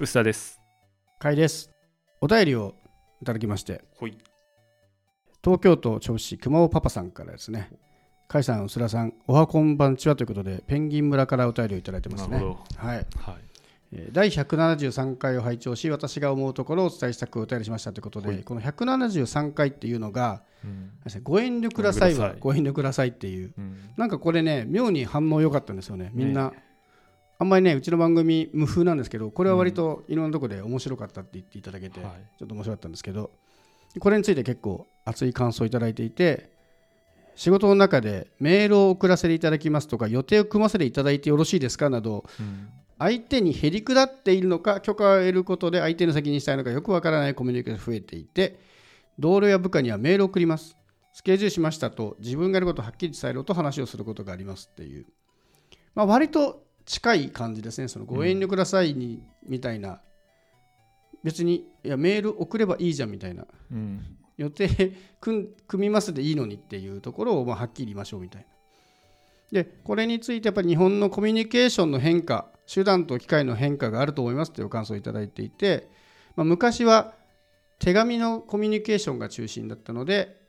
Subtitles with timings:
[0.00, 0.60] 薄田です。
[1.20, 1.70] かいです。
[2.20, 2.74] お便りを
[3.22, 4.18] いただきまして、ほい。
[5.42, 7.70] 東京都調布市熊尾パパさんからですね、
[8.26, 12.38] かいさん、薄田さん、おはこんばんちはということで、ペンギン村からお便りをいただいてますね。
[12.38, 12.96] なるほはい。
[12.96, 13.06] はい。
[13.92, 20.90] えー第173回を拝聴し、私が思うところをお伝えしたくお便りしましたということで、はいこの173回っていうのが、うん。
[21.22, 23.90] ご遠慮くださいはごご遠慮くださいっていう、うん。
[23.96, 26.50] なんかこれね、妙に反応良かったんですよね、みんな。
[26.50, 26.64] ね
[27.38, 33.30] あんまりね、うちの番組無風なんですけど、これは割といろんなところで面白かったって言っていただけて、はいちょっと面白かったんですけど、
[33.98, 36.50] これについて結構熱い感想をいただいていて、
[37.36, 42.68] 仕事の中でメールを送らせていただきますとか、予定を組ませていただいてよろしいですかなど、うん。
[42.98, 48.60] 相手にへりくだっているのか、許可を得ることで相手の責任したいのかよくわからないコミュニケーションが増えていて、
[49.18, 50.76] 同僚や部下にはメールを送ります。
[51.12, 55.06] スケジュールしましたと、自分がやることをはっきり伝えろと話をすることがありますっていう、
[55.94, 60.00] まあ、割と近い感じですね、そのご遠慮くださいに、みたいな、
[61.22, 64.16] 別にいやメール送ればいいじゃんみたいな、うん。
[64.36, 64.68] 予定
[65.20, 68.42] 組組みますでいいのにっていうところをまあはっきり言いましょうみたい
[69.52, 69.62] な。
[69.62, 75.88] でこれについてやっぱり日本のコミュニケーションの変化手段と機会の変化があると思いますという感想をいただいていて、
[76.34, 77.14] まあ、昔は
[77.78, 80.40] 手紙のコミュニケーションが中心だったので、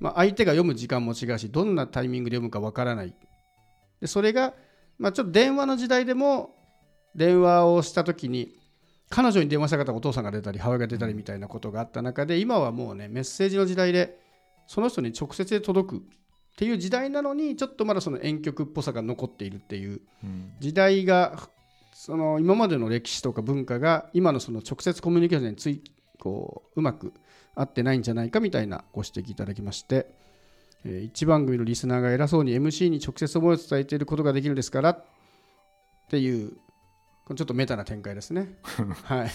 [0.00, 3.14] まあ、相手が読む時間も違うしどんなタイミングで読むかわからない
[4.00, 4.54] でそれが、
[4.98, 6.54] まあ、ちょっと電話の時代でも
[7.14, 8.54] 電話をした時に
[9.10, 14.18] 彼女に電話したかったらお父さんが出たり母親が出たりみたいなことがあった中で今はもうねメッセージの時代で
[14.66, 16.00] その人に直接で届くっ
[16.56, 20.52] ていう時代なのにちょっとまだその遠曲っぽさが残っているっていううん。
[20.60, 21.48] 時代が
[21.92, 25.82] その今までの歴史とか文化が今のその直接コミュニケーションについ
[26.20, 27.12] こううまく
[27.54, 30.06] 合ってないんじゃないかみたいなご指摘いただきまして、
[30.84, 35.04] えー一番組のリスナーが偉そうに MC に直接思いを伝えていることができるんですからっ
[36.10, 36.56] ていう
[37.24, 38.58] これちょっとメタな展開ですね。
[39.04, 39.28] はい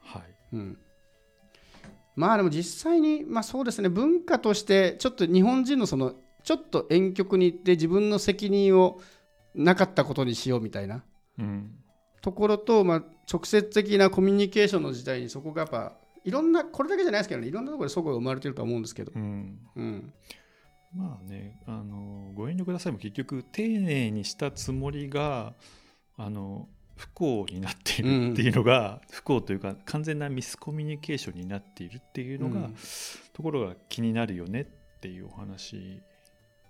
[0.00, 0.22] はい。
[0.52, 0.78] うん、
[2.14, 6.14] まあでも実際に、まあ、そうですね文化としてちょっと日本人のその
[6.44, 9.00] ちょっと遠曲に行って自分の責任を
[9.54, 11.02] なかったことにしようみたいな
[11.38, 11.76] うん。
[12.22, 19.58] ところと、まあ、直接的なコミュニケーションの時代にそこがやっぱいろんなこれだけじゃないですけどねいろんなところでそこが生まれてるとは思うんですけど、うん。
[19.76, 20.12] うん
[20.94, 25.54] まあね、あの、ご遠慮くださいも結局、丁寧にしたつもりが、
[26.16, 32.76] あの、不幸になっているっていうのが、不幸というか完全なミスコミュニケーションになっているっていうのが、うん。
[33.32, 36.02] ところが気になるよねっていうお話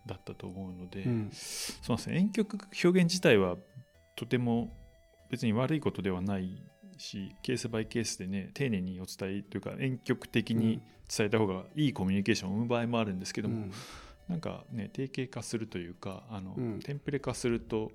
[0.07, 1.31] だったと思うので、うん。
[1.33, 2.19] そうですね。
[2.19, 3.57] 遠曲表現自体は
[4.15, 4.71] とても
[5.31, 6.63] 別に悪いことではない
[6.99, 13.73] しケースバイケースでね丁寧にお伝えというか遠曲的に伝えた方がいいコミュニケーションを生む場合もあるんですけども、うん
[14.31, 16.79] なんかね定型化するというかあの、うん。
[16.79, 17.91] テンプレ化すると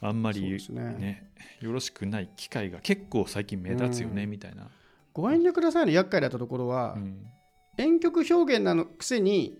[0.00, 0.58] あんまりね。
[0.70, 4.30] ねよろしくない機会が結構最近目立つよね、うん。
[4.30, 4.68] みたいな、
[5.12, 7.26] ご遠慮くださいの厄介だったところは、うん。
[7.76, 9.58] 遠曲表現なのくせに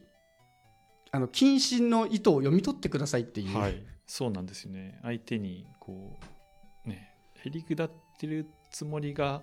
[1.10, 4.98] あの近親の意図を読み取ってくださいっていう、はい、そうなんですよね。
[5.02, 6.18] 相手にこ
[6.86, 9.42] うねへりくだってるつもりが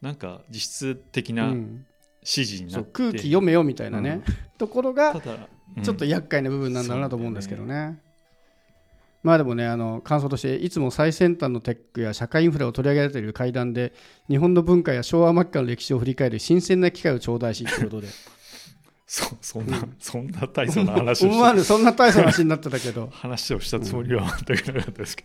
[0.00, 1.86] なんか実質的うなん。
[2.28, 4.20] 指示になって、空気読めよみたいなね、
[4.58, 5.46] ところがただ、うん
[5.82, 7.98] ちょっと厄介な部分なんだろうなと思うんですけどね。
[9.22, 13.92] まあでもね、あの感想として、いつも最先端のテックや社会インフラを取り上げられている会談で、
[14.28, 18.08] 日本の文化や昭和末期の歴史を振り返る新鮮な機会を頂戴しということで、
[19.06, 21.30] そそんな、そんな大層な話を。
[21.30, 25.24] 思わしぬそんな大層な話になってたけど、話をしたつもりは全くなかったですけ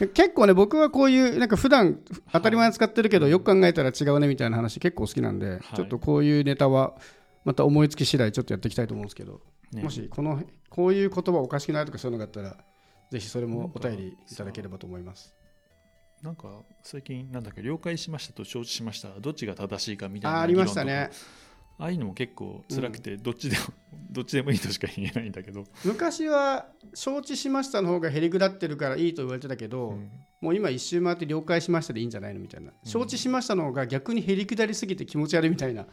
[0.00, 2.00] ど、結構ね、僕はこういう、なんか普段
[2.32, 5.76] 当たり前に使ってるけど、よく考えたら違うねみたいな話、結構好きなんで、い。
[5.76, 6.94] ちょっとこういうネタは、
[7.44, 9.40] また思いつき次第ちょっとやっていきたいと思うんですけど、
[9.72, 9.82] ね。
[9.82, 12.56] もしこのこういう言葉おかしくないとかそういうのがあったら、
[13.10, 15.34] ぜひそれもお便りいただければと思います。
[16.22, 19.08] なんか最近なんだっけ了解しましたと承知しました。
[19.20, 21.10] どっちが正しいかみたいなありましたね。
[21.78, 23.64] ああいうのも結構辛くて、どっちでも
[24.10, 30.10] どっちでもいいとしか言えないんだけど、昔は承知しましたの方がへりくだってるからいいと言われてたけど、うん。
[30.40, 35.86] もう今一周回って了解しましたでいいんじゃないのみたいな、承知しましたの方が逆にへりくだりすぎて気持ち悪いみたいな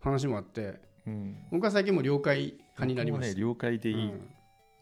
[0.00, 1.36] 話もあってうん。
[1.50, 4.30] 僕は最近もう了解派になります、僕もね了解でいい、うん。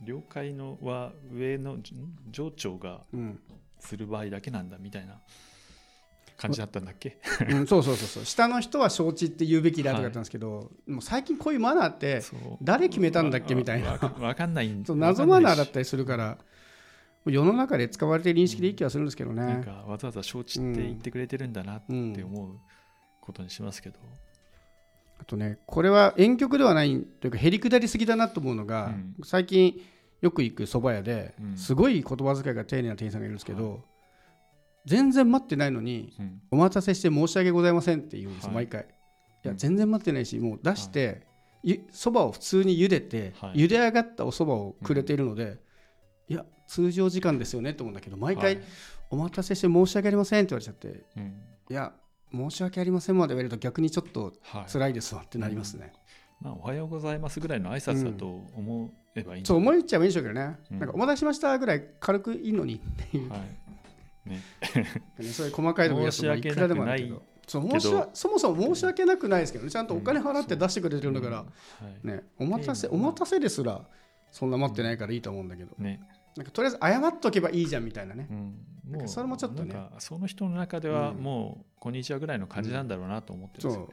[0.02, 1.82] 了解のは上のん
[2.30, 3.40] 上長がうん。
[3.80, 5.20] する場合だけなんだみたいな
[6.36, 7.18] 感じだったんだっけ？
[7.48, 7.66] うん。
[7.66, 8.24] そうそうそうそう。
[8.24, 12.22] 下の人は承知って言うべきだとか言ったんですけど、 もう最近こういうマナーって
[12.62, 13.92] 誰決めたんだっけみたいな。
[13.92, 14.68] わわわかんない。
[14.70, 16.38] ん謎マナーだっわたりするから
[17.24, 19.36] 世の中で使われている認識でいい気がするんですけどかん。
[19.36, 19.64] なんね。
[19.64, 21.92] かわざわざ承知って言ってくれてるんだなって
[22.24, 22.58] 思う
[23.20, 23.98] ことにしますけど、
[25.18, 29.14] あとね、これは遠曲ではないというか、へりくだりすぎだなと思うのが、うん。
[29.24, 29.80] 最近
[30.20, 31.56] よく行く蕎麦屋でうん。
[31.56, 33.84] すごい言葉遣いが丁寧な店員さんがいるんですけど、
[34.84, 38.82] 全然待ってないのにうん「お待たせして申し訳ございません」って言うんです毎回。
[38.82, 38.84] い
[39.42, 39.56] やうん。
[39.58, 41.26] 全然待ってないしもう出して
[41.62, 43.64] ゆそば、を普通に茹でて、はい。
[43.64, 45.58] 茹で上がったおそばをくれているので、
[46.28, 48.64] いや通常時間ですよねって思うんだけど毎回、はい。
[49.10, 51.42] お待たせして申し訳ありません」って言われちゃってうん。
[51.70, 51.92] いや
[52.32, 54.70] 申し訳ありませんまで言われると逆にちょっとはい。
[54.70, 55.92] 辛いですわってなりますね、
[56.40, 60.78] まあ、おはようございますぐらいの挨拶だと思えばいいんじそう思いちゃえばいいんでしょうけどね、うん。
[60.78, 63.40] なんかお待たせしましたぐらい軽くいいのにっていう、はい。
[64.28, 64.42] ね、
[65.18, 67.22] ねそういう細かいところいくらでもあるけど。
[67.46, 69.70] そう申し訳そもそも申し訳なくないですけどね。
[69.70, 71.46] ちゃんとお金払って出してくれてるんだから、は
[72.04, 72.06] い。
[72.06, 73.80] ね、お待たせお待たせですら
[74.30, 76.00] そんな待ってないからいいと思うんだけど、ね
[76.38, 78.54] なんかとりあえず謝っとけばいいじゃんみたいなね、うん、
[78.92, 79.74] なんかそれもちょっとね。
[79.98, 81.16] その人の中ではうん。
[81.16, 83.92] もう「こんにちは」ぐらいの感じなんだろうなと思ってるんですよ、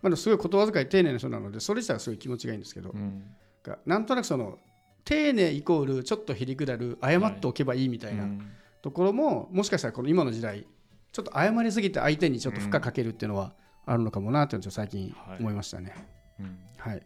[0.00, 3.24] まあ、すごい言葉遣い丁寧な人なのでそれ自体はすごい気持ちがいいんですけど、うん。
[3.62, 4.58] がなんとなくその
[5.04, 8.50] 丁寧イコールちょっとひりくだる謝っておけばいいみたいなうん。
[8.80, 10.64] ところも、もしかしたらこの今の時代
[11.12, 13.52] ちょっと謝りすぎて相手にちょっと負荷かけるっていうのは
[13.84, 15.92] あるのかもなっていうのを最近はい思いましたね。
[16.40, 16.58] うん。
[16.78, 17.02] はい、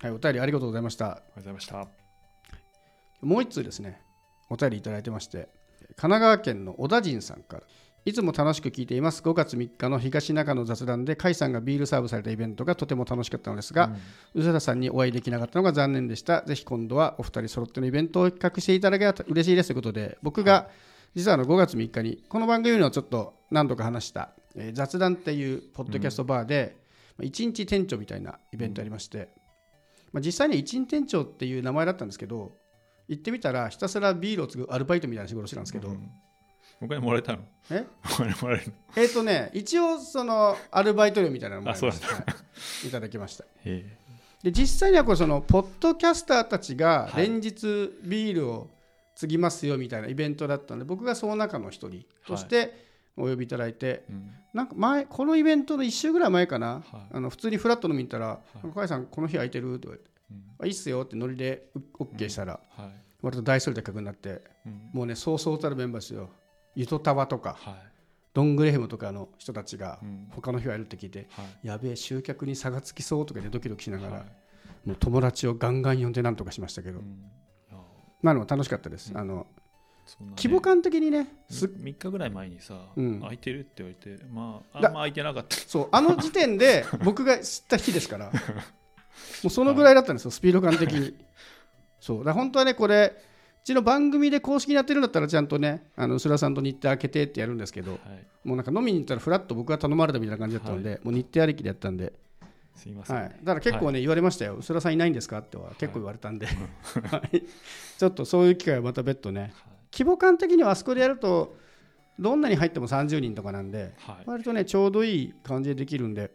[0.00, 1.06] はい、お便りありがとうございました。
[1.06, 2.03] ありがとうございました
[3.24, 4.00] もう一通ですね、
[4.50, 5.48] お便りいただいてまして、
[5.96, 7.62] 神奈川県の小田陣さんから、
[8.06, 9.22] いつも楽しく聞いています。
[9.22, 13.92] 5月3日の東中の雑談で、甲斐さんがビールサーブされたイベントがとても楽しかったのですが、
[14.34, 16.42] 宇佐田さんにお会いできなかったのが残念でした。
[16.42, 19.68] ぜひ今度はお二人揃ってのイベントを企画していただけたら嬉しいです。
[19.68, 20.68] ということで、僕が
[21.14, 26.76] 実はあの5月3日に、この番組のちょっと何度か話した、えー雑談っていうポッドキャストバーで、
[27.16, 29.28] まあ一日店長みたいなイベントやりまして、
[30.12, 32.52] まあ、実際に一日店長っていう名前だったんですけど、
[33.08, 36.10] 行ってみたらひたすらビールを継ぐアルバイトみたいな仕事してたんですけど、うん。
[36.80, 37.38] お金もらえたの？
[37.70, 37.84] え？
[38.04, 38.72] お金もらえるの？
[38.96, 42.06] えっ、とね、一応そのアルバイト料みたいなのもらいました。
[42.06, 42.88] い。
[42.88, 43.44] いただきました。
[43.64, 43.98] え。
[44.42, 47.28] で実際にはこれそのポッドキャスターたちがはい。
[47.28, 48.68] 連日ビールを
[49.14, 52.84] 継ぎますよみたいなイベントだったんで僕がその中の一人として
[53.16, 54.30] お呼びいただいて、えうん。
[54.52, 56.84] なんか前このイベントの1週ぐらい前かな、はい。
[57.12, 62.90] あの普通にフラット飲みに行ったらい「向井さんこの日空いてる?」って言われてうん「あいいっすよ」ってノリで OK したら、はい。
[63.22, 64.90] 割と大それた客になってうん。
[64.92, 66.30] もうねそうそうたるメンバーですよ。
[66.74, 67.74] ゆとたわとかはい。
[68.34, 70.28] ドングレヘムとかの人たちがうん。
[70.30, 71.66] 他の日はいるって聞いて、はい。
[71.66, 74.88] やべえ集客に差がつきそうとかでドキドキしながら、はい。
[74.88, 77.00] もう友達をガンガン呼んでなんとかしましたけど、
[78.20, 79.18] まあでも楽しかったです、うん。
[79.18, 79.46] あの
[80.20, 80.32] ね。
[80.36, 83.20] 規模感的にねす3日ぐらい前にさ、うん。
[83.20, 85.56] 空いてるって言われて、まあ、あんだま空いてなかった。
[85.56, 88.30] そうあの時点で僕が知った日ですから
[89.42, 91.14] もうそのぐらいだったんですよスピード感的に。
[92.00, 92.24] そう。
[92.24, 98.00] だ本当はねこれうちの番組で公式にやってるんだったらちゃんとねあの薄田さんと日程開けてってやるんですけどはい、
[98.44, 102.12] もうなんか飲みに行ったらフラッと僕が頼まれたみたいな感じだったので、もう日程ありきでやったんで、
[102.74, 103.16] すいません。
[103.16, 104.56] はい、だから結構ね、言われましたよ。
[104.56, 105.38] 薄田さんいないんですか？
[105.38, 106.46] っては結構言われたんで、
[107.10, 107.42] はい。
[107.98, 109.52] ちょっとそういう機会はまた別途ねはい。
[109.92, 111.56] 規模感的にはあそこでやると
[112.18, 114.16] どんなに入っても30人とかなんではい。
[114.26, 116.30] 割とねちょうどいい感じでできるんで、うん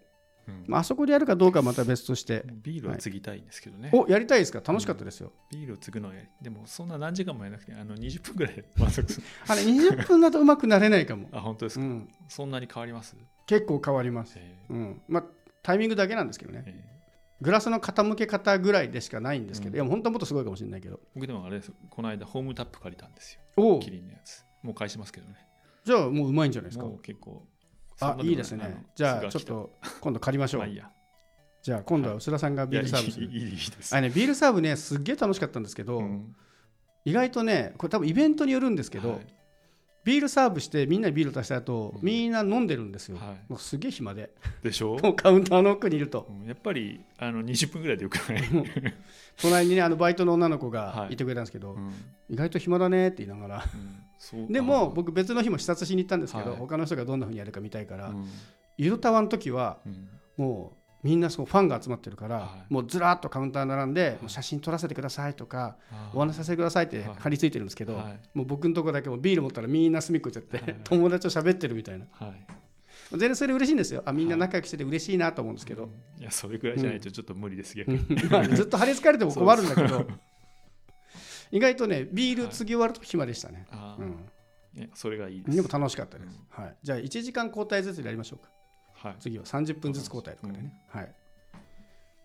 [0.67, 2.43] まああそこでやるかどうかはまた別として。
[2.63, 3.89] ビールを継ぎたいんですけどね。
[3.93, 4.61] おやりたいですか？
[4.65, 9.27] 楽しかったですよ、ビールを継ぐのはやりでもそんな何時間もやらなくてあの20分ぐらいで 満足する。
[9.47, 13.15] あれ20分だとうまくなれないかも、 あ、本当ですか、うん、そんなに変わります、
[13.45, 15.01] 結構変わります、えうん。
[15.07, 15.23] まあ、
[15.63, 16.63] タイミングだけなんですけどね。
[16.65, 16.71] ーえ。
[16.95, 16.99] ー
[17.41, 19.75] グラスの傾け方ぐらいでしかないんですけど、うん。
[19.75, 20.99] いや本当はもっとすごいかもしれないけど。
[21.15, 21.71] 僕でもあれです。
[21.89, 23.79] この間ホームタップ借りたんですよ。
[23.79, 24.43] キリンのやつ。
[24.61, 25.35] もう返しますけどね。
[25.85, 26.83] じゃあもううまいんじゃないですか？
[26.85, 27.47] もう結構。
[28.01, 28.85] あいいですね。
[28.95, 30.69] じゃあちょっと今度借りましょう。
[31.61, 33.95] じゃあ今度は薄田さんがビールサーブするいいいいです。
[33.95, 36.35] あビールサーブねすっげえ楽しかったんですけど、うん。
[37.05, 39.38] 意外とねこれ多分イベントによるんですけど、はい
[40.03, 42.01] ビールサーブしてみんなにビール足した後、うん。
[42.01, 43.51] みんな飲んでるんですよ、はい。
[43.51, 44.31] もうすげえ暇で。
[44.63, 44.97] でしょ？
[45.03, 46.27] もうカウンターの奥にいると。
[46.29, 46.47] うん。
[46.47, 48.43] やっぱりあの20分ぐらいでよくない、
[49.41, 51.13] 隣にねあのバイトの女の子がはい。
[51.13, 51.91] いてくれたんですけど、うん。
[52.29, 53.63] 意外と暇だねって言いながら。
[54.49, 56.59] でも僕別の日も視察しに行ったんですけど、はい。
[56.59, 58.25] 他の人がどんな風にやるか見たいから、うん。
[58.77, 60.09] ゆるたわの時はうん。
[60.37, 62.73] もうみんなそうファンが集まってるから、はい。
[62.73, 64.21] もうずらっとカウンター並んで、い。
[64.21, 65.77] もう写真撮らせてくださいとか、
[66.13, 67.15] お話しさせてくださいってはい。
[67.19, 68.19] 貼り付いてるんですけど、はい。
[68.33, 72.05] もう僕のとこだけもうビール持ったらみんな隅っこ行っちゃって、友達と喋ってるみたいな。
[72.11, 72.45] はい。
[73.11, 74.03] 全然それ嬉しいんですよ。
[74.05, 75.89] あみんな仲良くしてて嬉しいなと思うんですけど、
[76.19, 77.93] いやそれぐらいじゃないとちょっと無理ですけど、
[78.29, 80.07] まあ ずっと張り付かれても困るんだけど。
[81.51, 83.65] 意外とねビール継ぎ終わると暇でしたね、
[83.97, 85.55] うん、それがいいです。
[85.55, 88.51] でも楽しかったです、はい、じゃあ1時間交代ずつでやりましょうか
[89.01, 89.15] はい。
[89.19, 91.13] 次は30分ずつ交代とかでね、はい。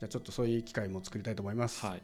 [0.01, 2.03] じゃあちょっとそういう機会も作りたいと思います、はい。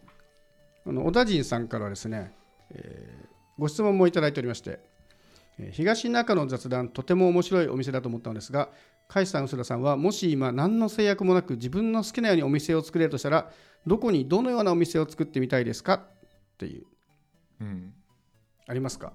[0.87, 2.33] あの小田陣さんからはですね、
[2.71, 4.81] えーご質問もいただいておりまして、
[5.59, 8.71] えー東中の雑談とても面白いお店だと思ったのですが
[9.09, 13.50] 甲斐さん薄田さんはもし今何の制約もなく自分の好きなようにお店を作れるとしたら
[13.87, 15.95] どこにどのようなお店を作ってみたいですか？
[15.95, 16.03] っ
[16.59, 16.87] ていう。
[17.61, 17.93] うん。
[18.67, 19.12] ありますか？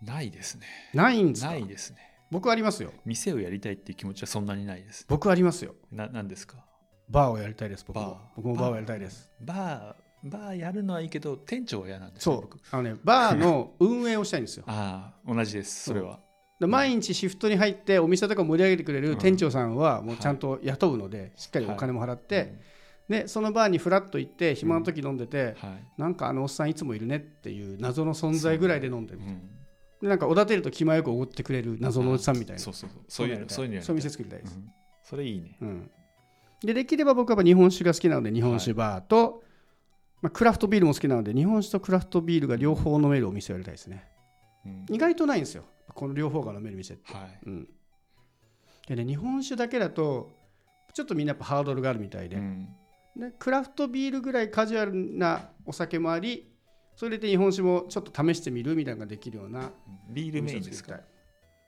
[0.00, 0.66] ないですね。
[0.94, 1.50] ないんですか？
[1.50, 1.98] ないですね
[2.30, 2.92] 僕ありますよ。
[3.04, 5.04] 店をやりたいっていう気持ちはそんなにないです。
[5.08, 5.74] 僕ありますよ。
[5.90, 6.64] な何ですか？
[7.08, 8.02] バーをやりたいです僕も。
[8.02, 8.16] バー。
[8.36, 9.30] 僕もバーをやりたいです。
[9.40, 12.58] バーバーやるのはいいけど店長は嫌なんですそう。
[12.72, 14.64] あのねバーの運営をしたいんですよ。
[14.68, 16.20] ああ同じですそれは。
[16.60, 19.04] で毎日シフトに入ってお店とか盛り上げてくれうん。
[19.14, 22.60] る店長さんはもうちゃんと雇うのでしっかりお金も払って、
[23.08, 25.54] でそのバーにフラッと行って暇の時飲んでて、
[25.96, 29.20] なんかあのおっさんいつもいるねっていう謎の存在ぐらいで飲んでる。
[29.20, 29.26] うん。
[29.26, 29.32] で
[30.00, 32.62] なんかおだてると気前よくおごってくれる謎のおじさんみたいな。
[32.62, 33.02] そうそうそう。
[33.08, 34.70] そういうのそういうのそういう店作りたいです、うん。
[35.02, 35.56] それいいね。
[35.60, 35.90] うん。
[36.62, 39.42] でできれば僕は日本酒が好きなので日本酒バーと、
[40.22, 44.04] まあ、クラフトビールも好きなので日本酒とクラフトビールが両方飲めるお店をやりたいですね。
[44.64, 44.86] うん。
[44.88, 45.64] 意外とないんですよ。
[45.94, 47.12] この両方が飲める店って。
[47.12, 47.38] はい。
[47.46, 47.68] うん、
[48.86, 50.30] でね日本酒だけだと
[50.94, 52.68] ちょっとみんなやっぱハードルがあるみたいで,、うん。
[53.16, 56.52] でクラフトビールぐらいカジュアルなお酒もあり
[56.98, 59.70] それで日本酒もちょっと試してみるみたいなのができるような
[60.10, 60.98] ビールメインですか？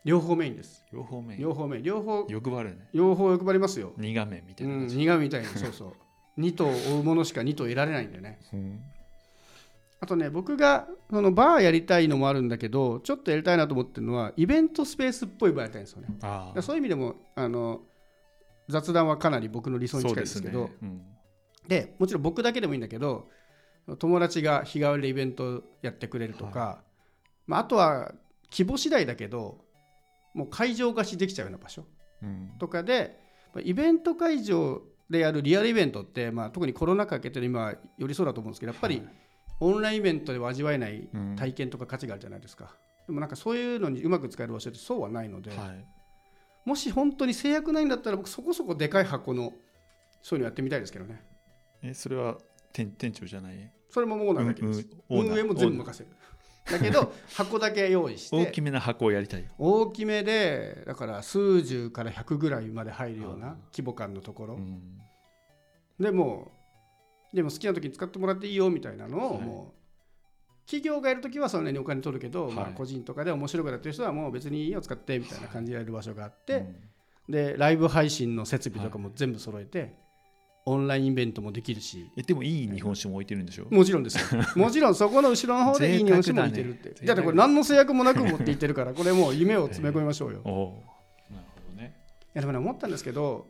[0.04, 0.84] 両方メインです。
[0.92, 1.40] 両方メイン。
[1.40, 1.82] 両方メイン。
[1.84, 2.26] 両方。
[2.28, 2.88] 欲張るね。
[2.92, 5.84] 両方欲張りますよ、苦麺みたうん、いな感じ苦みたいにそうそ
[6.36, 6.40] う。
[6.40, 8.40] 2頭追うものしか2頭得られないんだよね。
[8.52, 8.80] うん。
[10.00, 16.08] あとね僕がそのバーやりたいのもあるんだけどちょっとやりたいなと思ってるのはイベントスペースっぽいバーやりたいんですよね。
[16.60, 17.82] そういう意味でもあの
[18.68, 20.64] 雑談はかなり僕の理想に近いですすけど。
[20.64, 20.72] ね。
[20.82, 21.02] うん。
[21.68, 23.28] でもちろん僕だけでもいいんだけど
[23.96, 26.82] 友達が日替わりでイベントやってくれるとか、
[27.46, 28.12] まあ、あとは
[28.52, 29.58] 規模次第だけど
[30.34, 31.84] もう会場貸しできちゃうような場所
[32.22, 32.52] うん。
[32.58, 33.18] とかで
[33.54, 39.08] まあイベント会場でやるリアルイベントって、まあ、特にコロナ禍明けてる今よりそうだと思うんですけどやっぱりはい。
[39.62, 41.36] オンラインイベントでは味わえないうん。
[41.36, 42.74] 体験とか価値があるじゃないですか、
[43.06, 45.84] でもなんかそういうのにうまく使える場所ってそうはないので、はい。
[46.64, 49.52] もし本当に制約ないんだったら僕そこそこでかい箱の
[50.22, 51.22] そういうのやってみたいですけどね。
[51.82, 52.38] えそれは
[52.72, 53.70] 店店長じゃない？
[53.90, 56.10] それもオーナーだけです、運営も全部任せる。
[56.70, 59.44] だけど 箱だけ用意して大きめな箱をやりたい。
[59.58, 65.00] 大きめでだから数十から100ぐらいまで入るような規模感のところ、うん。
[65.98, 66.52] でも
[67.32, 69.42] うでも好きな時に使ってもらっていいよみたいなのをはい。
[69.42, 69.80] もう
[70.66, 72.54] 企業がやる時はそんなにお金取るけど、はい。
[72.54, 76.76] まあ、個人とかで面白くやってる人はもう別にいいよ使ってみたいな感じでやる場所があって、うん
[77.30, 79.94] でライブ配信の設備とかも全部揃えて、
[80.66, 82.10] オンラインイベントもできるし。
[82.16, 83.66] えでもいい日本酒も置いてるんでしょ？
[83.70, 84.42] もちろんですよ。
[84.56, 87.06] もちろんそこの後ろの方でいい日本酒も置いてるって、だね。
[87.06, 91.96] だってこれ何の制約もなく持っていってるからこれもう夢を詰め込みましょうよ、いおおーなるほどね。
[92.34, 93.48] やでもね思ったんですけど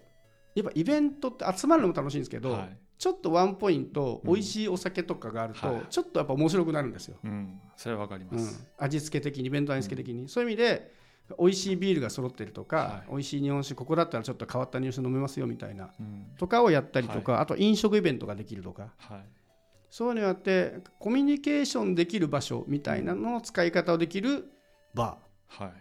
[0.55, 2.77] やっぱイベントって集まるのも楽しいんですけど、はい。
[2.99, 5.83] ちょっとワンポイントうん美味しいお酒とかがあると、はい。
[5.89, 7.59] ちょっとやっぱ面白くなるんですよ、うん。
[7.77, 8.39] それはわかりまうん。
[8.39, 10.93] す、味付け的にイベント味付け的に、そういう意味で
[11.39, 13.11] 美味しいビールが揃ってるとか、はい。
[13.11, 16.27] 美味しい日本酒ここだったらちょっと変わった日本酒飲めますよみたいなうん。
[16.39, 18.89] とかをやったりとか、あと飲食イベントができるとか。
[18.99, 19.25] はい。
[19.91, 24.51] そういうのやってコミュニケーションできる場所みたいなのの使い方をできる
[24.95, 25.65] バー。
[25.65, 25.73] はい。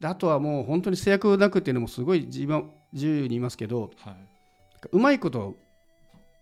[0.00, 4.16] であとはもう本当に制約なくっていうのもすごい自分自由に言いますけどは
[4.92, 5.56] うまいこと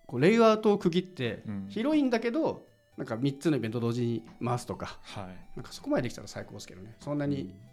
[0.07, 1.67] こうレイアウトを区切って、い、うん。
[1.69, 4.99] 広いんだけどなんか3つのイベント同時に回すとか。
[5.03, 5.25] はい。
[5.57, 6.97] なんかそこまでできたら最高ですけどね。
[6.99, 7.68] そんなにうん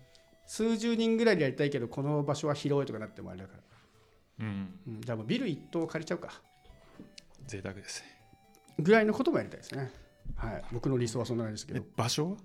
[0.46, 3.54] 数十人ぐらいでやりたいけどこの場所は広いとかなってもあれだか
[4.40, 4.80] ら、うん。
[4.88, 6.30] うん、じゃあもうビル一棟借りちゃうか。
[7.48, 8.08] 贅沢ですね。
[8.80, 9.92] ぐらいのこともやりたいですね。
[10.36, 10.64] はい。
[10.72, 12.38] 僕の理想はそんな感じですけえど場所は？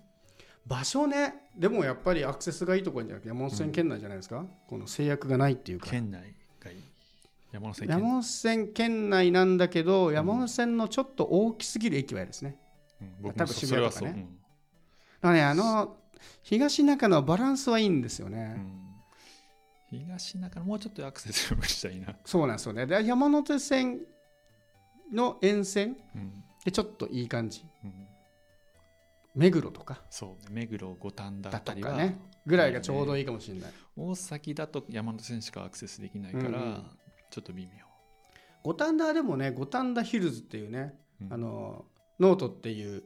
[0.67, 1.35] 場所ね。
[1.57, 5.89] でもやっぱりアクセスがいいところじゃなくて山手線圏内じゃないですか、この制約がないっていうか。
[5.89, 6.83] 県内がいい。
[7.53, 7.87] 山手
[8.23, 9.11] 線圏。
[9.11, 12.57] 内なんだけど山手線のちょっと大きすぎる駅は嫌ですね。
[13.01, 13.15] うん。
[13.23, 14.11] 僕多分渋谷とかね。
[14.11, 14.15] う。
[14.15, 14.29] だか
[15.23, 15.97] らねあの
[16.43, 18.63] 東中野はバランスはいいんですよね、うん。
[18.63, 18.91] うん
[19.91, 22.87] 東中野もうちょっとアクセス良くしたいな、そうなんですよね。
[22.87, 24.01] で山手線
[25.13, 26.45] の沿線うん。
[26.65, 27.65] でちょっといい感じ。
[27.85, 28.07] うん。
[29.35, 30.01] 目黒とか。
[30.11, 30.49] そうね。
[30.51, 32.19] 目黒五反田だあたりは、とかね。
[32.47, 33.73] ぐらいがちょうどいいかもしれない。
[33.97, 36.85] 大崎だと山手線しかアクセスできないから、うんうん。
[37.31, 37.71] ちょっと微妙、
[38.63, 41.33] 五反田でもね五反田ヒルズっていうね、うん。
[41.33, 41.85] あの
[42.19, 43.03] ノートっていう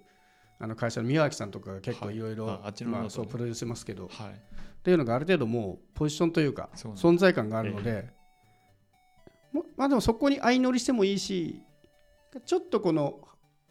[0.58, 2.18] あの会社の宮脇さんとかが結構い。
[2.18, 2.60] ろいろ
[3.08, 4.06] そうプロデュースしてますけど。
[4.06, 4.40] っはい。
[4.84, 8.10] ていうのがある程度もうポジションというか存在感があるので、
[9.50, 11.62] もまあでもそこに相乗りしてもいいし
[12.44, 13.20] ちょっとこの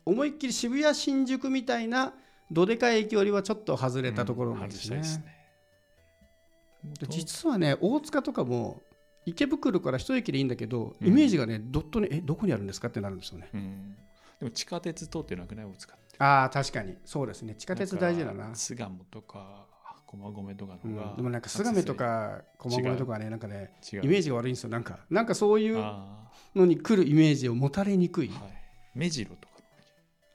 [0.06, 2.14] 思いっきり渋谷新宿みたいな
[2.52, 4.98] どでかい駅よりはちょっと外れたところなんですね。
[4.98, 5.26] うんすね。
[7.10, 8.82] 実はね大塚とかも
[9.26, 11.08] 池袋から一駅でいいんだけどうん。
[11.08, 13.50] イメージがね、ドットにえどこにあるんですかってなるんですよね。
[13.54, 13.96] うん、
[14.44, 15.66] でも地下鉄通ってなくない？
[15.66, 16.16] 大塚って。
[16.20, 16.98] ああ確かに。
[17.06, 17.56] そうですね。
[17.56, 18.54] 地下鉄大事だな。
[18.54, 19.66] 巣鴨とか
[20.06, 20.96] 駒込とかうん。
[20.96, 24.70] のが、でもなんか巣亀とか駒込とかねなんかねイメージが悪いんですよ。
[24.70, 28.30] なんかなんかそういうあのに来るイメージを持たれにくい。
[28.30, 28.52] ーはい。
[28.96, 29.54] 目白とか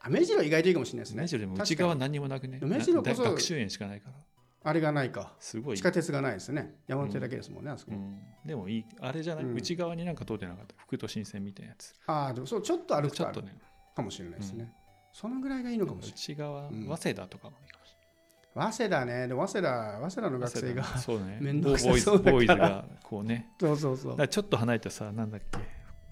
[0.01, 1.23] あ目白意外といいかもしれないですね。
[1.23, 2.61] 目白でも内側何もなくね？
[2.63, 4.15] 目白こそな学習園しかないから。
[4.65, 5.35] あれがないか。
[5.39, 5.77] すごい。
[5.77, 6.75] 地下鉄がないですね。
[6.89, 8.85] 山手だけですもんね、あそこ、うん、でもいい。
[9.01, 9.55] あれじゃない、うん。
[9.55, 10.75] 内側になんか通ってなかった？
[10.79, 11.95] 福都新線みたいなやつ。
[12.07, 13.35] ああでもそうちょっと歩くとある。
[13.37, 13.55] ちょっとね
[13.99, 14.73] かもしれないですね、
[15.13, 16.17] そのぐらいがいいのかもしれない。
[16.17, 17.95] 内側、うん早稲田とかもいいかもし
[18.55, 19.29] 早稲田ね。
[19.29, 21.39] でも早稲田早稲田のれない学生がそうね。
[21.43, 22.33] 面倒くさそうだから。
[22.33, 23.49] ボーイズがこうね。
[23.61, 24.29] そうそうそう。
[24.29, 25.59] ちょっと離れたさなんだっけ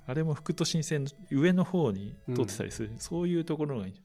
[0.08, 4.02] あれも福都新線の上の方に通ってたりする、そういうところがいい。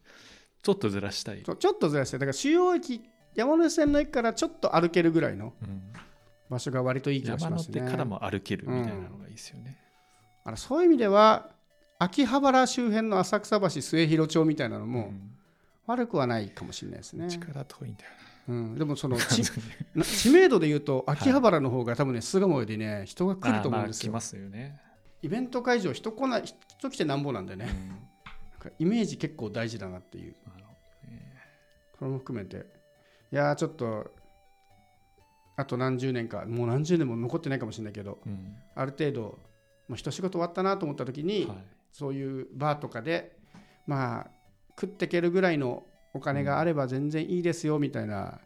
[0.64, 3.02] ちょっとずらしたい、ちょっとずらしてだから主要駅
[3.36, 5.94] 山手線の駅からちょっと歩けるぐらいのうん。
[6.50, 7.82] 場所が割といい気がし山ますね。
[7.82, 9.78] 手からも歩けるみたいなのがいいですよね、
[10.44, 11.50] あのそういう意味では
[12.04, 15.32] 秋葉原周辺の浅草橋末広町みたいなのもうん。
[15.88, 18.12] 悪くはないかもしれないですね、力遠いんだよ
[18.48, 19.18] うん、でもその
[19.94, 24.80] な知名度で言うと秋葉原の方が多分ね巣鴨よりね人が来ると思うんですよ、まあ来ますよね、
[25.22, 27.90] イベント会場人来ない人来てなんぼなんでね、うん。
[27.90, 27.98] なん
[28.60, 30.32] かイメージ結構大事だなっていう。
[30.32, 30.38] ね。
[32.00, 32.66] それも含めて。
[33.32, 34.12] いやーちょっと
[35.56, 38.56] あと何十年かもう何十年も残ってないかもしれないけどうん。
[38.76, 39.22] ある程度
[39.88, 43.38] もう一仕事終わったなと思った時に、はいそういうバーとかで
[43.88, 44.32] まあ
[44.80, 45.84] 食っていけるぐらいの
[46.14, 48.40] お金があれば全然いいですよみたいな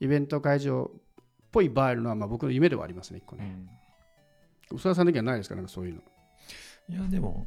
[0.00, 1.00] イベント会場っ
[1.50, 3.44] ぽいバーやるのはまあ僕の夢ではありますね一個ね、
[4.70, 4.76] うん。
[4.76, 5.54] 宇佐田さんの時はないですか？
[5.54, 6.00] なんかそういうの。
[6.90, 7.46] いやでも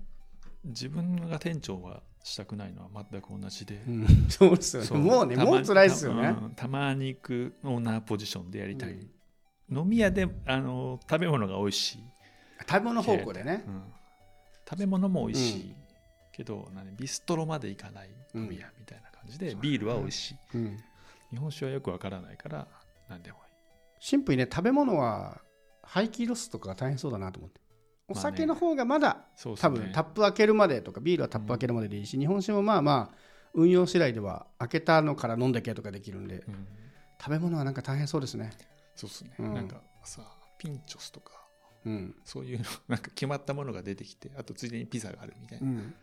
[0.64, 4.08] 自分が店長はしたくないのは全く同じで、うん。
[4.30, 5.00] そうですよね。
[5.00, 6.36] もうねもう辛いですよね。
[6.56, 9.78] たまに行くオーナーポジションでやりたい、うん。
[9.78, 12.04] 飲み屋であの食べ物が美味しい、
[12.68, 13.64] 食べ物方向でね。
[13.68, 13.84] うん
[14.72, 15.76] 食べ物も美味しい、
[16.32, 20.38] けど何ビストロまで行かない飲み屋みたいな感じで、ビールは美味しい。
[20.56, 20.78] うん。
[21.30, 22.68] 日本酒はよくわからないから
[23.10, 23.44] 何でもいい。
[24.00, 25.42] シンプルにね食べ物は
[25.84, 27.60] 廃棄ロスとかが大変そうだなと思って。
[28.08, 29.76] お酒の方がまだそうですね。
[29.76, 33.18] 多分タップ開けるまでとかビールはタップ開けるまででいいし、日本酒もまあまあ
[33.54, 36.36] 運用次第では開けたのから飲んでけとかできるんで。
[36.48, 36.68] うん。
[37.20, 38.52] 食べ物はなんか大変そうですね。
[38.96, 39.54] そうですね、うん。
[39.54, 40.24] なんかさ
[40.58, 41.41] ピンチョスとか
[41.86, 45.94] うん、そういうのなんか決まったものが出てきてあとついでにピザがあるみたいな、うん、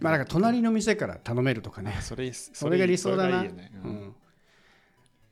[0.00, 3.42] まあなんか隣の店から頼めるとかね、 それそれが理想だな。
[3.42, 3.70] ね。
[3.84, 3.94] ううん。
[4.08, 4.14] ん、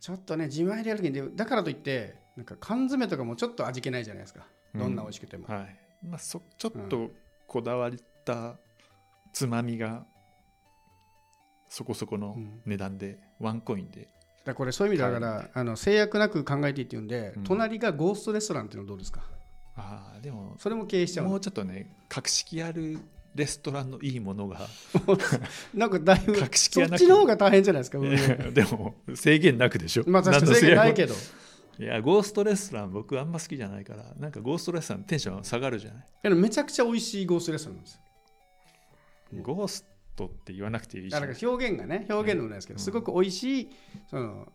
[0.00, 4.46] ちょっとね自前でやる時にでだからといってなんか缶詰とかもちょっと味気ないじゃないですか。
[4.74, 5.78] どんな美味しくても、はい。
[6.06, 7.10] まあ、そちょっと
[7.46, 7.92] こだわっ
[8.24, 8.58] た
[9.32, 10.06] つまみが
[11.68, 14.08] そこそこのうん値段で、ワンコインで。
[14.44, 17.44] だこれそういう意味でだからあの制約なく考えていいっていうんで、うん。
[17.44, 19.22] 隣がゴーストレストランっていうのどうですか？
[19.76, 21.30] ああでもそれも経営しちゃうの？
[21.30, 22.98] もうちょっとね格式ある
[23.34, 24.66] レストランのいいものが
[25.74, 30.04] なんかだいぶ格式そっちの方が大変じゃないですか、 でも制限なくでしょ？
[30.06, 31.14] まあ確かに制限ないけど。
[31.14, 31.20] ど
[31.78, 36.04] いやゴーストレストラン僕あんま好きじゃないからなんかゴーストレストランテンション下がるじゃない？
[36.22, 38.00] でもめちゃくちゃ美味しいゴーストレストランなんです
[39.34, 39.84] うんゴース
[40.16, 41.24] トって言わなくていいじゃん。
[41.24, 42.82] 表現がね表現のもないですけど、うん。
[42.82, 43.70] すごく美味しい
[44.08, 44.50] その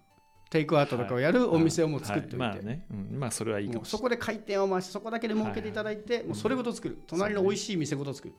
[0.51, 2.55] テイクアウトとかをやるお店をもう作っておいて、はい。
[2.55, 8.33] まあね、うん、まあそれはいいかもそこで回転を回してそこだけで儲けていただいて、もうそれごと作る、隣の美味しい店ごと作る、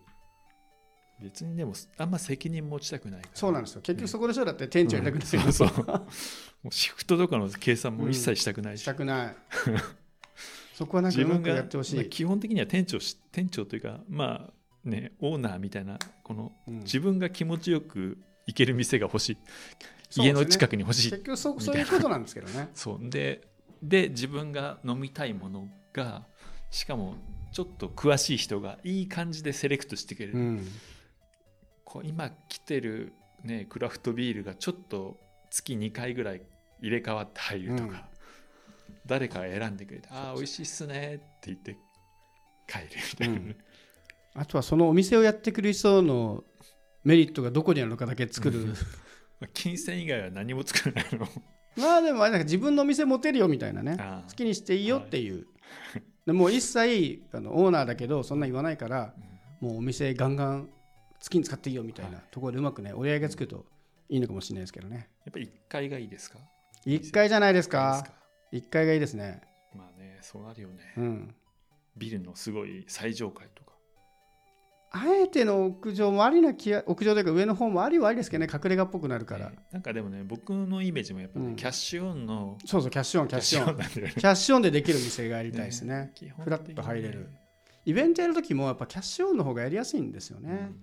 [1.22, 3.80] 別にでもあんま責任持ちたくないそうなんですよ。
[3.80, 4.44] 結局そこでしょ。
[4.44, 5.52] だって店長やりたくない、うん。
[5.54, 5.68] そう。
[5.68, 5.86] そう。
[5.86, 6.04] も
[6.66, 9.36] うシフトとかの計算も一切したくないし、したくない。
[10.74, 16.80] そこはなんかうまく自分がやってほしい、まあ基本的には店長し店長というかまあねオーナーみたいなこのうん。
[16.80, 19.36] 自分が気持ちよく行ける店が欲しい、
[20.16, 22.68] 家の近くに欲しい結局そそういうことなんですけどね。
[22.74, 23.10] そう。
[23.10, 23.48] で
[23.82, 26.24] で自分が飲みたいものが
[26.70, 27.16] しかも
[27.52, 30.68] ちょっと詳しい人がいい感じでセレクトしてくれる、うん。
[31.84, 33.12] こう今来てる、
[33.44, 35.18] ね、クラフトビールがちょっと
[35.50, 36.42] 月2回ぐらい
[36.80, 38.08] 入れ替わって入るとか、
[39.04, 41.76] 誰かが選んでくれて「ああ美味しいっすね」って言って
[42.66, 43.56] 帰るみたいな、うん。
[44.34, 46.44] あとはそのお店をやってくる人の
[47.04, 48.76] メリットがどこにあるのかだけ作る、まあ
[49.52, 51.28] 金銭以外は何も作らないの？
[51.76, 53.96] まあでもあれなんか自分の店持てるよみたいなね。
[54.28, 55.46] 好きにしていいよっていう、
[56.26, 59.14] でもう一切あのオーナーだけどそんな言わないから
[59.60, 60.68] もうお店ガンガン
[61.22, 63.64] 好きに使っていいよみたいなところでうまくね折り合いがつくと
[64.08, 65.08] いいのかもしれないですけどね。
[65.24, 66.38] やっぱり1階がいいですか
[66.84, 68.02] ？1階じゃないですいいか
[68.52, 69.40] ですか？1階がいいですね。
[69.74, 71.34] まあねそうなるよね、うん。
[71.96, 73.71] ビルのすごい最上階とか
[74.94, 81.56] あえての屋上もありな気が屋上というか上の方もありはありですけどね隠れ家っぽくなるから、ねなんかでもね僕のイメージもやっぱね、うん。
[81.56, 83.76] キャッシュオンのそうそうキャッシュオンキャッシュオン。
[83.76, 86.12] キャッシュオンでできる店がやりたいですね。
[86.14, 87.30] 基本フラッと入れる。
[87.84, 90.76] イベントやるときもやっぱキャッシュオンの方がやりやすいんですよね、うん。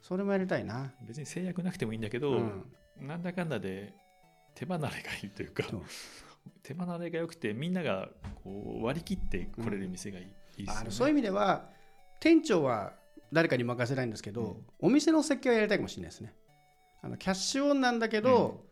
[0.00, 2.64] それもやりたいな、別に制約なくてもいいんだけど、うん。
[3.00, 3.92] なんだかんだで
[4.54, 5.64] 手離れがいいというか
[6.62, 8.08] 手離れが良くてみんなが
[8.42, 10.22] こう割り切って来れる店がい
[10.56, 10.80] い,、ですよね。
[10.80, 11.68] あのそういう意味では
[12.20, 12.92] 店長は
[13.32, 16.34] 誰かに任せないんですけど、お店の設計はやりたいかもしれないですね。
[17.02, 18.64] あのキャッシュオンなんだけど、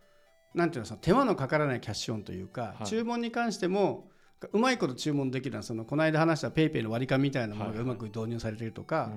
[0.54, 2.86] なんていうのその手間のかからないキャッシュオンというか、はい。
[2.86, 4.08] 注文に関しても
[4.52, 9.10] うまいこと注文できるのはそのこの間話したペイペイの割り勘みたいなものがうまく導入されているとか、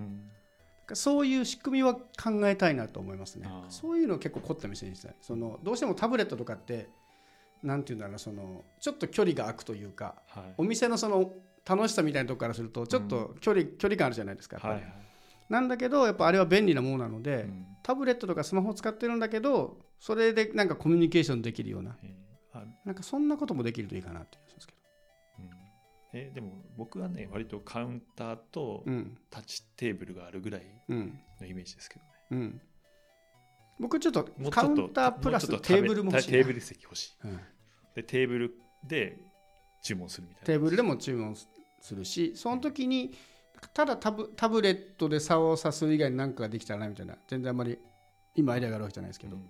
[0.90, 0.96] うん。
[0.96, 2.02] そういう仕組みは考
[2.44, 3.48] えたいなと思いますね。
[3.70, 5.16] そういうのを結構凝った店にしたい。
[5.22, 6.90] そのどうしてもタブレットとかって
[7.64, 10.44] なんていうんだろうなそのちょっと距離が空くというかはい。
[10.58, 11.32] お店のその
[11.66, 15.05] 楽しさみたいなところからするとちょっと距離,、距離感あるじゃないですかやっぱり、はいはい
[15.50, 17.66] なんだけどやっぱあれは便利なものなので、うん。
[17.84, 21.98] タブレットとかスマホを使ってるんだけどそれでなんかコミュニケーションできるような。
[22.04, 22.58] えー。
[22.58, 24.74] あなんかそんなこともできるといいかなっていうんですけ
[25.40, 25.50] うん。
[26.14, 29.18] えでも僕はね割とカウンターとどうん。
[29.30, 31.20] タッチテーブルがあるぐらいうん。
[31.40, 32.10] のイメージですけどね。
[32.32, 32.62] うん。
[33.80, 36.38] 僕ちょっともうちょっとカウンタープラステーブルも欲しいな。
[36.38, 37.14] テーブル席欲しい。
[37.26, 37.40] うん。
[37.96, 38.52] でテーブル
[38.88, 39.20] で
[39.84, 40.46] 注文するみたいな。
[40.48, 43.14] テーブルでも注文するしその時に
[43.74, 47.78] ただタブタブレットで竿を刺す以外に何かができたらなみたいな全然あんまり
[48.36, 49.50] 今アイデアがあるわけじゃないですけど、うん。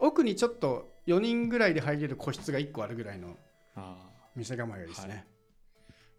[0.00, 3.36] 奥にちょっと4人ぐらいで入れる個室が1個あるぐらいの
[3.74, 3.96] あ
[4.34, 5.18] 店構えがいいですね、はい。
[5.18, 5.24] あ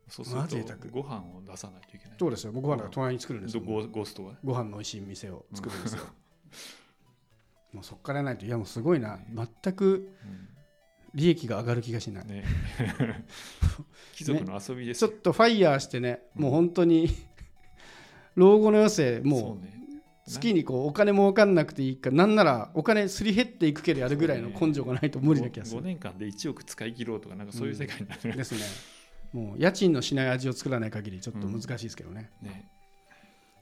[0.10, 2.17] そうすまあるとご飯を出さないといけない。
[2.19, 2.52] そうですよ？
[2.54, 3.62] 僕は隣に作るんですよ。
[3.62, 4.34] ゴゴーストは？
[4.43, 6.04] ご飯の美味しい店を作るんですよ、
[7.73, 8.45] もうそっからないと。
[8.45, 9.19] いやもうすごいな。
[9.63, 10.57] 全くうん
[11.17, 12.43] 利益が上がる気がしない、ね。
[14.13, 17.10] 貴族の遊びですちょよっとファイヤーしてねもう本当に
[18.36, 19.73] 老後の余生もそうね。
[20.27, 28.60] う月にこうお金も分かんなくていいかなんならお金すり減っていくけどやるぐらいの根性がないと無理な気がす5る年間で1億使い切ろうとかなんかそういう世界になる、ですね。
[29.34, 32.69] もう家賃のしない味を作らない限りちょっと難しいですけどね、ね。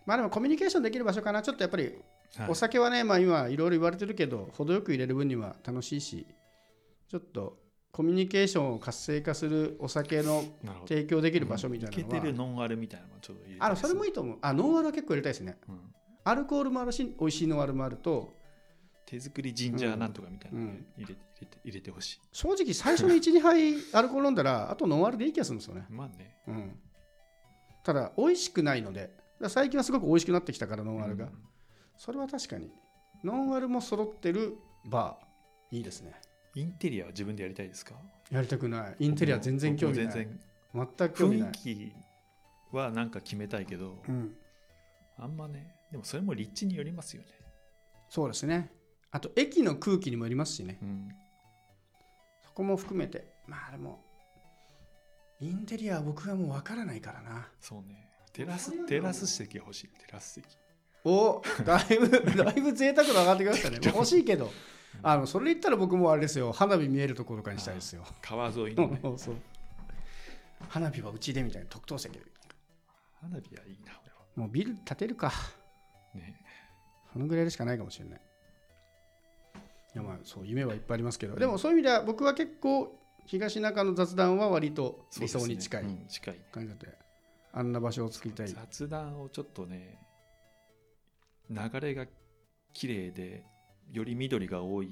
[0.06, 1.96] まあでもコミュニケーションできる場所かなちょっとやっぱり
[2.38, 2.50] はい。
[2.50, 6.26] お酒はね、まあ、今いろいろ言われてるけど程よく入れる分には楽しいし
[7.08, 7.58] ちょっと
[7.92, 10.44] コミュニケーションを活性化するお酒の
[10.88, 14.38] 提供できる場所みたいないけてるのは、ノンアルみたいなのもちょっとあのそれもいいと思う。
[14.42, 15.58] あノンアルは結構入れたいですね。
[15.70, 15.80] うん。
[16.24, 18.34] アルコールもあるし美味しいノンアルもあると。
[19.06, 20.86] 手作りジンジャーなんとかみたいなのうん。
[20.98, 26.36] 入れて入れて入れてほしい、正直最初の12杯アルコール飲んだらあとノンアルでいい気がするんですよね、まあね。
[26.48, 26.80] うん、
[27.84, 29.12] ただ美味しくないので。
[29.50, 31.32] 最近はすごく美味しくなってきたからノンアルが、うん。
[31.98, 32.72] それは確かに。
[33.24, 35.78] ノンアルも揃ってるバー。
[35.78, 36.14] いいですね
[36.56, 37.94] インテリアは自分でやりたいですか？
[38.32, 38.96] やりたくない。
[39.00, 40.06] インテリア全然興味ない。
[40.08, 40.40] 全然。
[40.98, 41.96] 全く興味ない、雰囲気
[42.76, 44.36] はなんか決めたいけど、うん、
[45.18, 47.30] あんまねでもそれも立地によりますよね、
[48.10, 48.72] そうですね。
[49.12, 50.80] あと駅の空気にもよりますしね。
[50.82, 51.10] うん、
[52.44, 53.26] そこも含めて。
[53.48, 54.04] まあでも
[55.40, 57.48] インテリアは僕はもう分からないからな。
[57.62, 58.10] そうね。
[58.34, 59.88] テラステラス席が欲しい。
[59.88, 60.46] テラス席。
[61.06, 63.80] おだいぶだいぶ贅沢度上がってきましたね。
[63.86, 64.52] まあ欲しいけど
[65.04, 66.52] あのそれ言ったら僕もあれですよ。
[66.52, 68.04] 花火見えるところかにしたいですよ。
[68.22, 69.02] 川沿いのね。
[70.70, 71.68] 花火はうちでみたいな。
[71.70, 72.22] 特等席で。
[73.22, 74.18] 花火はいいな俺は。
[74.36, 75.32] もうビル建てるか。
[76.14, 76.44] ね。
[77.14, 78.22] そのぐらいでしかないかもしれない。
[79.96, 81.36] いやまあそう夢はいっぱいありますけど。
[81.36, 86.02] でもそういう意味では僕は結構東中の雑談は割と理想に近いそうですね。
[86.02, 86.36] うん近い。
[86.52, 86.88] 感じだって
[87.54, 88.48] あんな場所を作りたい。
[88.48, 90.00] 雑談をちょっとね
[91.50, 92.06] 流れが
[92.74, 93.46] 綺麗で
[93.92, 94.90] より緑が多い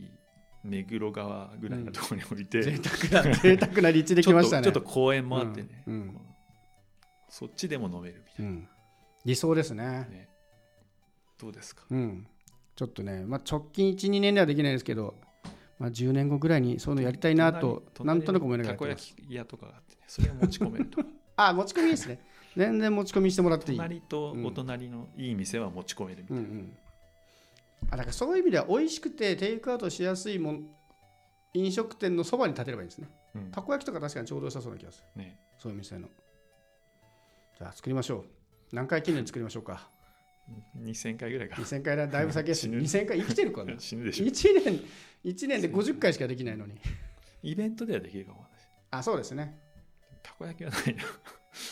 [0.63, 4.63] 目黒川ぐらいのところに降りて、贅沢な贅沢な立地できましたね。
[4.63, 6.17] ちょっと公園もあってね、うんうん。
[7.29, 8.67] そっちでも飲めるみたいうん、
[9.25, 9.83] 理想ですね。
[9.83, 10.29] なね、
[11.37, 11.83] どうですか？
[11.89, 12.27] うん。
[12.75, 15.15] ちょっとね、まあ、直近12年ではできないですけど、
[15.77, 20.01] まあ、10年後ぐらいにそういうのやりたいなと隣なんとなく思いながらたこ焼き屋とかがあってね。
[20.07, 21.03] それを持ち込めると。
[21.35, 22.19] あ持ち込みですね。
[22.55, 23.77] 全然持ち込みしてもらっていい。
[23.77, 26.77] 隣とお隣のいい店は持ち込めるみたいな、うんうん
[27.91, 30.67] あだからそういう意味では美味しくてテイクアウトしやすいもん
[31.53, 33.07] 飲食店のそばに建てればいいんですね。
[33.35, 33.51] うん。
[33.51, 35.21] たこ焼きとか確かにちょうど良さそうな気がする。
[35.21, 36.07] ね、そういう店の。
[37.57, 38.25] じゃあ作りましょ
[38.71, 38.75] う。
[38.75, 39.87] 何回記念作りましょうか。
[40.81, 41.55] 2000回ぐらいか。
[41.57, 42.79] 2000回だだいぶ先です死ぬ。
[42.79, 44.25] 2000回生きてるかな 死ぬでしょ。
[44.25, 44.81] 1年
[45.23, 46.75] 一年で50回しかできないのに。
[47.43, 49.59] イベントではできるかもわかんないあそうですね。
[50.23, 51.03] たこ焼きはないな。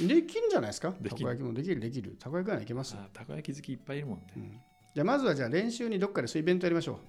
[0.07, 0.91] できるんじゃないですか？
[0.91, 2.15] たこ焼きもできるできる。
[2.19, 4.61] たこ焼きならいけますたこ焼き好きいっぱいいるもんね、うん
[4.93, 6.99] じゃあまずはじゃあ練習にどっかでそうイベントやりましょ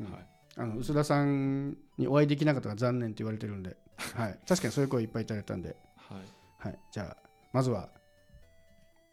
[0.00, 0.12] う、うん。
[0.12, 0.26] はい。
[0.56, 3.76] あの臼田さんにお会いできなかったのが残念って言われてるんで、
[4.14, 6.18] はい、確かにそういう声いっぱいいただいたんで、はい。
[6.58, 7.90] はい、じゃあまずは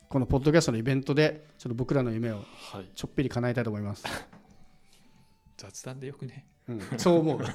[0.10, 2.90] このポッドキャストのイベントでちょっと僕らの夢をはい。
[2.96, 4.06] ちょっぴり叶えたいと思います、
[5.58, 6.48] 雑談でよくね。
[6.68, 7.40] うん、そう思う